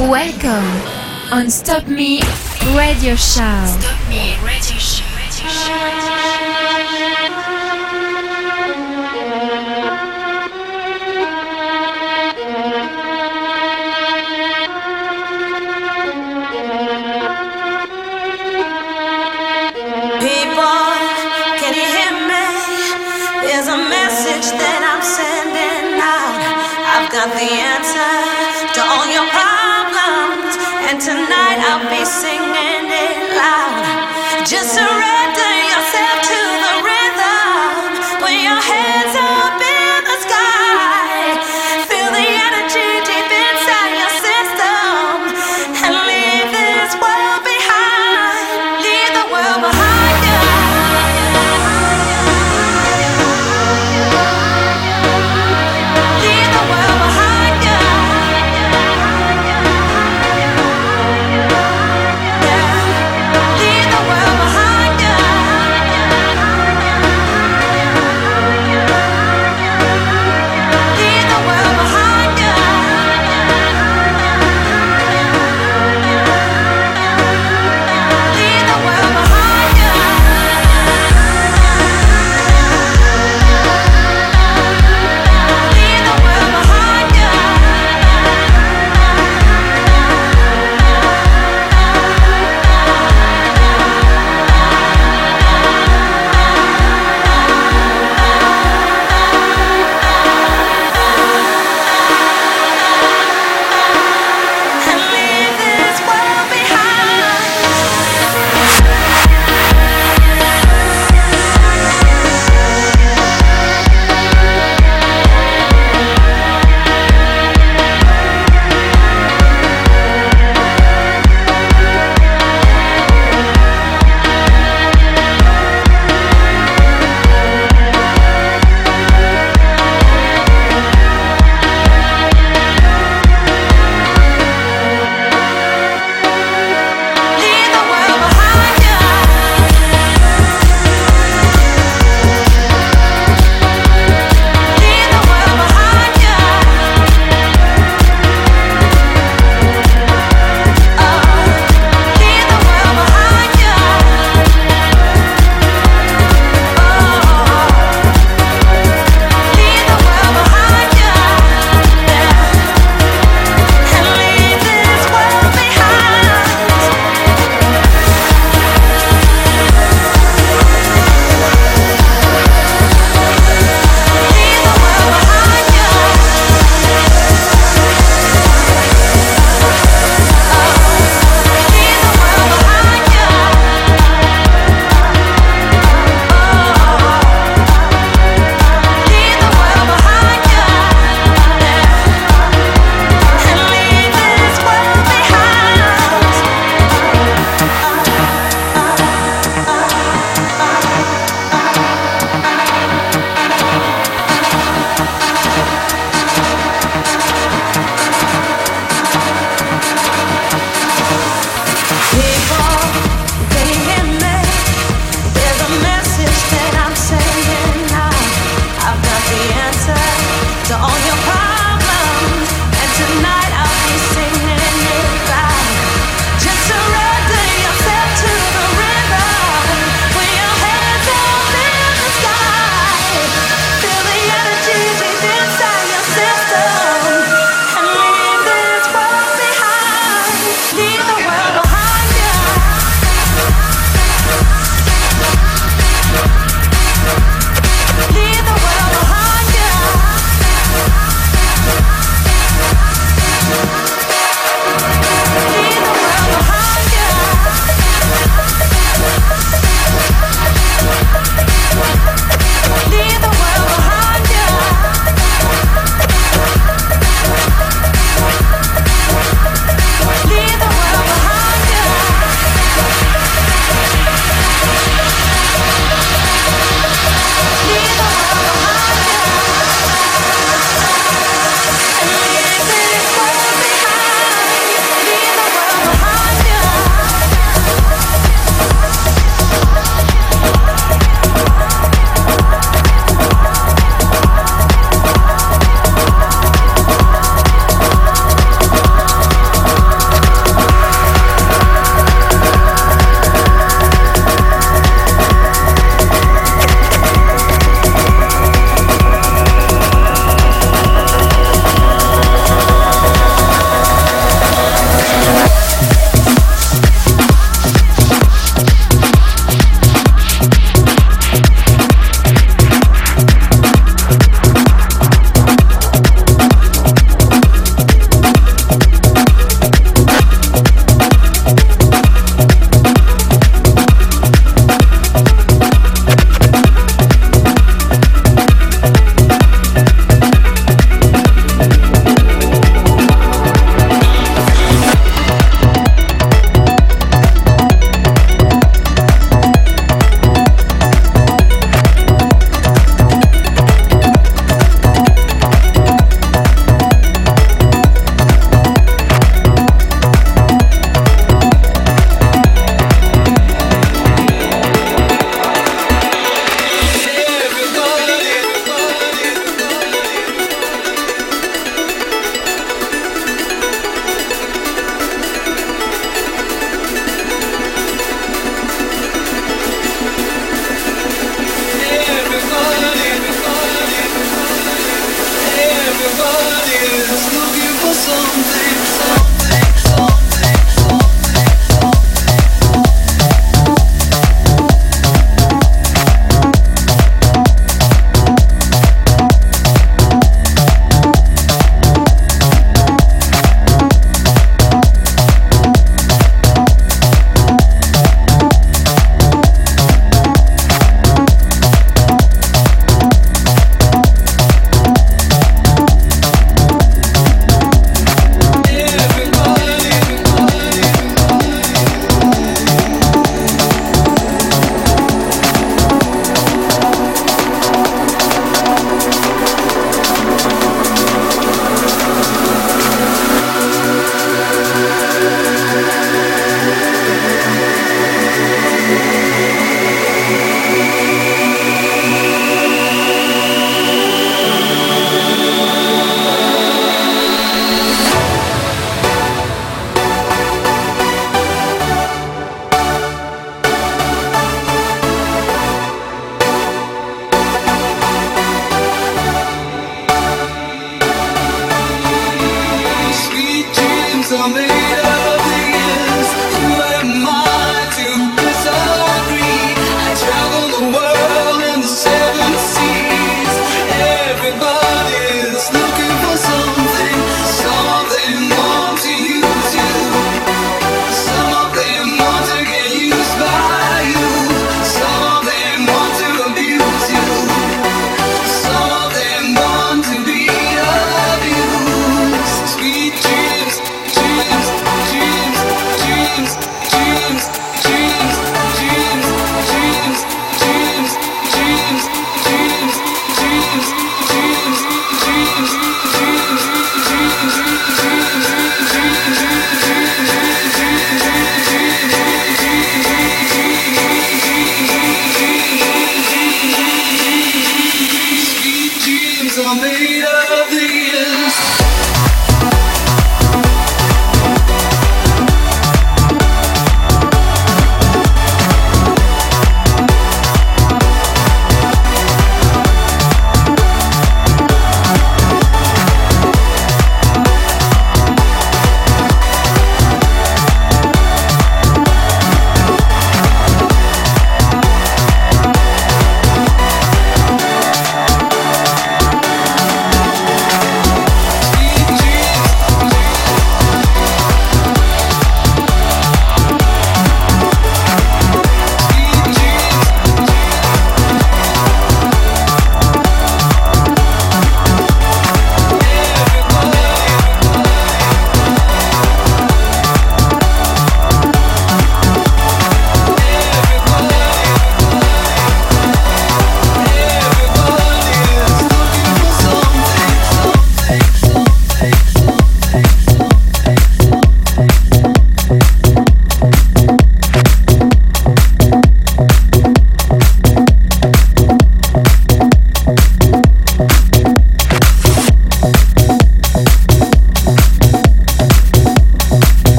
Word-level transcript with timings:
Welcome 0.00 0.64
on 1.30 1.50
Stop 1.50 1.86
Me 1.86 2.22
Radio 2.74 3.14
Show. 3.14 3.66
Stop 3.66 4.08
Me 4.08 4.34
Radio 4.42 4.78
Show. 4.78 5.04
Radio 5.14 5.48
show. 5.50 5.74
Radio 5.74 7.58
show. 7.58 7.63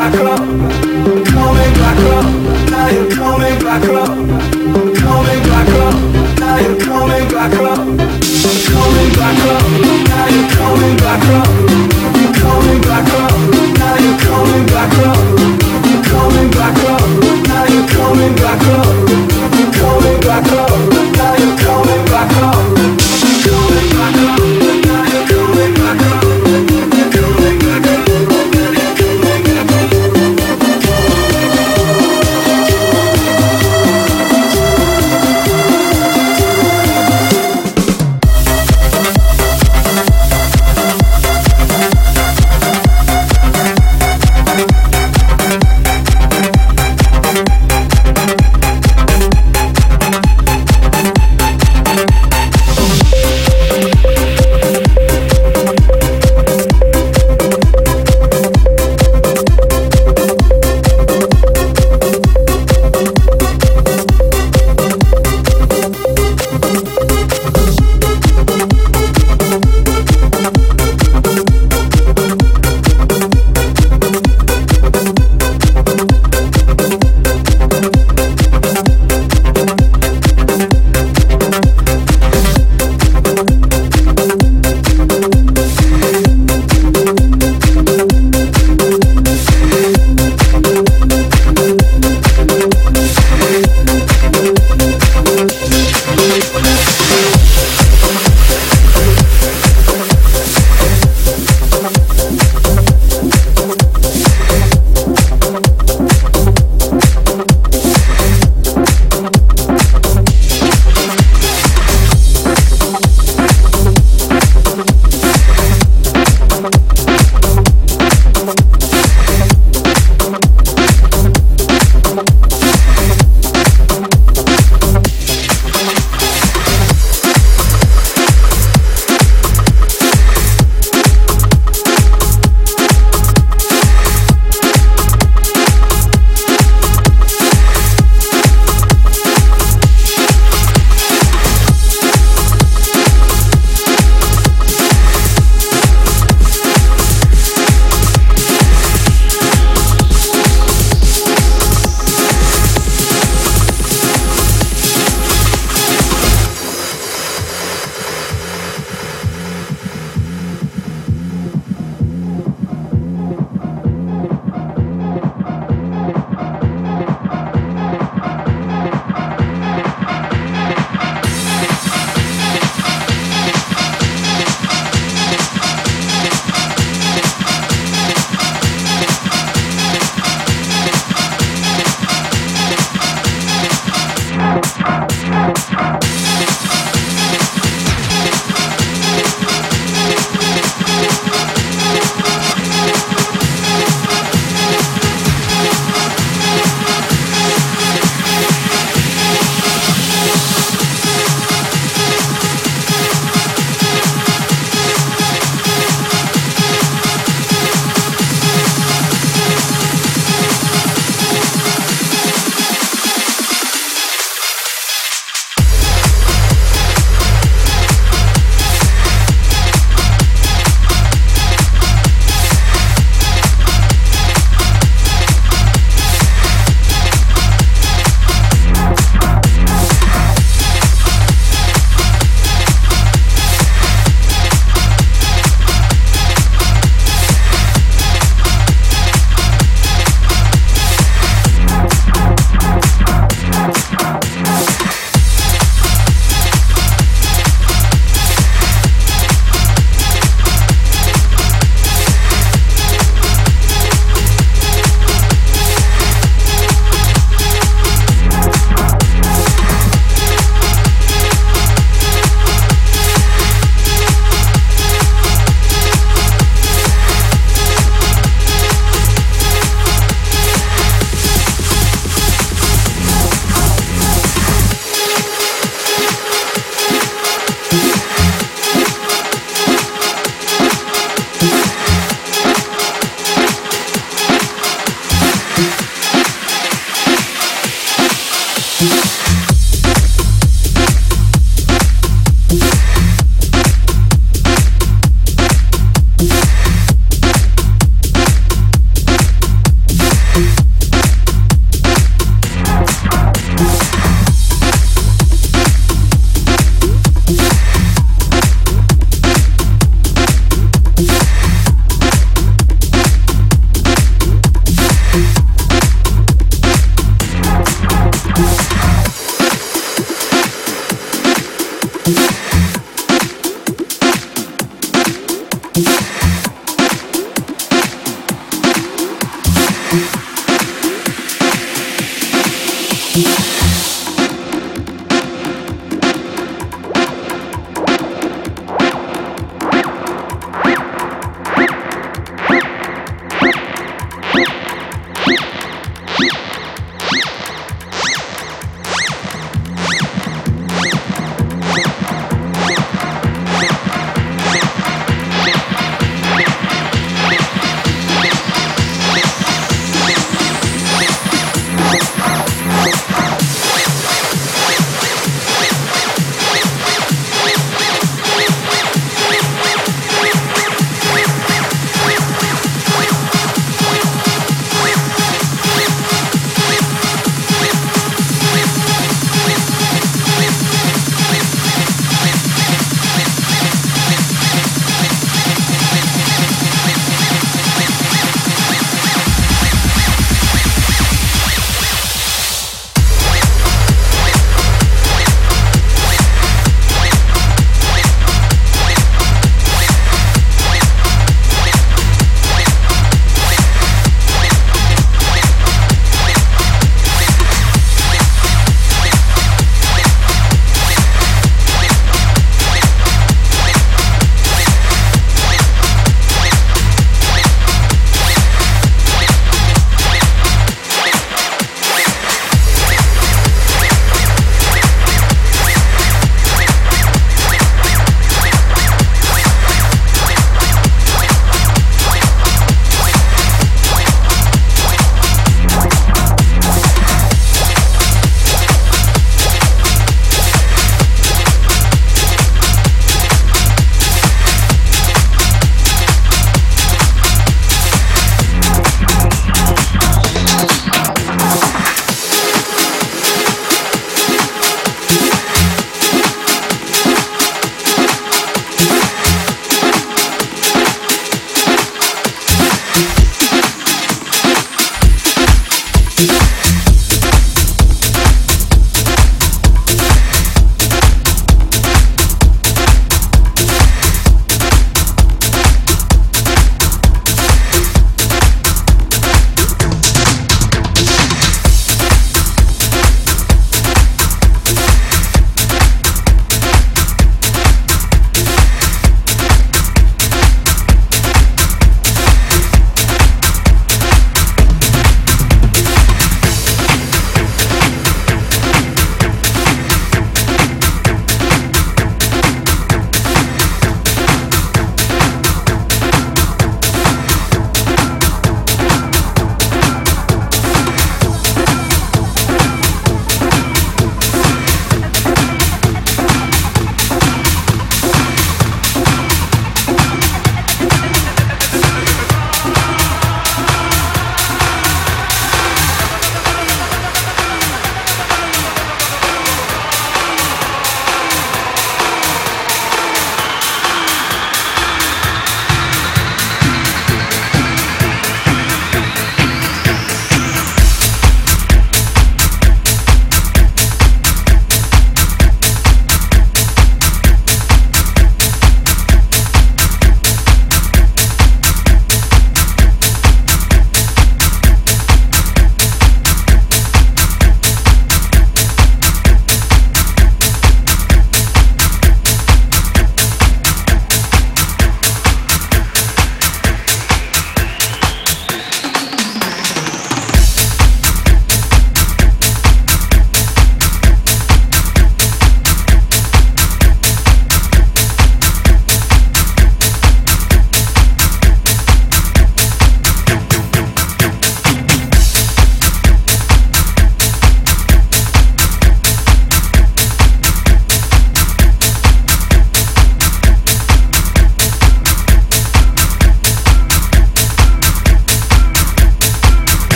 Thank 0.00 0.49